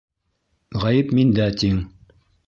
Ғәйеп 0.83 1.13
миндә 1.17 1.47
тиң. 1.65 1.77